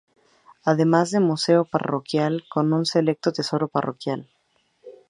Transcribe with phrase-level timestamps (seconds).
[0.65, 4.27] Además de museo parroquial con un selecto tesoro parroquial.